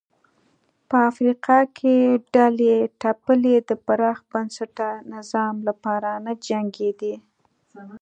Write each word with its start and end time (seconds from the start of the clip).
په 0.89 0.97
افریقا 1.09 1.59
کې 1.77 1.95
ډلې 2.33 2.75
ټپلې 3.01 3.55
د 3.69 3.71
پراخ 3.85 4.17
بنسټه 4.31 4.87
نظام 5.13 5.55
لپاره 5.67 6.09
نه 6.25 6.33
جنګېدې. 6.47 7.15